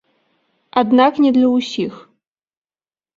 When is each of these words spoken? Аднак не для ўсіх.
Аднак 0.81 1.13
не 1.25 1.31
для 1.35 1.47
ўсіх. 1.57 1.93